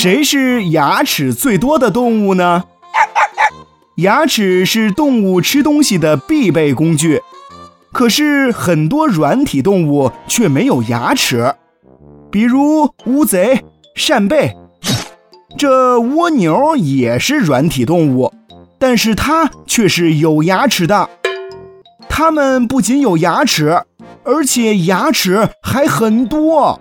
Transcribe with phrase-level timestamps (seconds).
[0.00, 2.62] 谁是牙齿最多的动物呢？
[3.96, 7.20] 牙齿是动物吃东西的必备工具，
[7.92, 11.52] 可是很多软体动物却没有牙齿，
[12.30, 13.64] 比如乌贼、
[13.96, 14.56] 扇贝。
[15.56, 18.32] 这蜗牛也是软体动物，
[18.78, 21.10] 但是它却是有牙齿的。
[22.08, 23.82] 它们不仅有牙齿，
[24.22, 26.80] 而且牙齿还很多。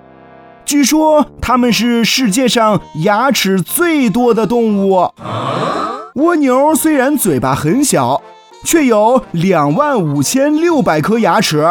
[0.67, 5.09] 据说它们是世界上牙齿最多的动物。
[6.15, 8.21] 蜗牛虽然嘴巴很小，
[8.65, 11.65] 却有两万五千六百颗牙齿，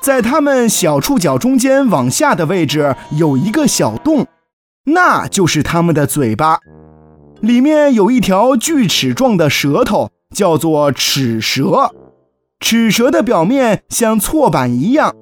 [0.00, 4.26] 在它们小触角中间往下的位置有一个小洞，
[4.86, 6.58] 那就是它们的嘴巴，
[7.40, 11.92] 里面有一条锯齿状的舌头，叫做齿舌。
[12.58, 15.14] 齿舌的表面像锉板一样。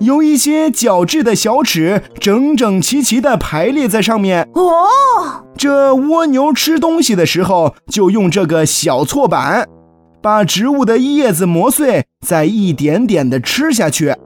[0.00, 5.44] 有一些角质的小齿整整齐齐地排列在上面哦。
[5.56, 9.68] 这蜗牛吃东西的时候，就用这个小错板，
[10.22, 14.16] 把植物的叶子磨碎，再一点点地吃下去。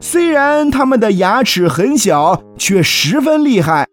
[0.00, 3.86] 虽然它们的牙齿很小，却十分厉害。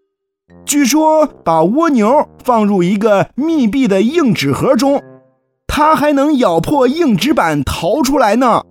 [0.66, 5.02] 据说，把蜗牛放入一个密闭的硬纸盒中，
[5.68, 8.64] 它还能咬破硬纸板逃出来呢。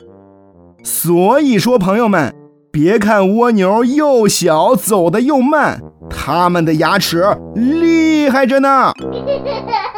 [0.83, 2.35] 所以说，朋友们，
[2.71, 8.93] 别看蜗牛又小，走的又慢，它们的牙齿厉害着呢。